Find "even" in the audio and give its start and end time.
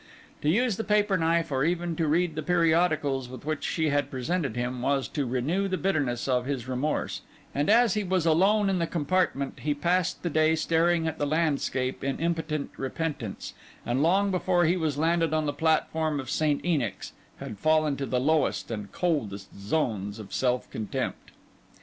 1.63-1.95